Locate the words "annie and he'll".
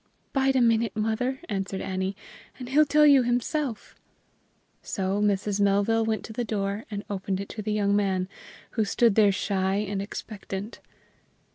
1.79-2.87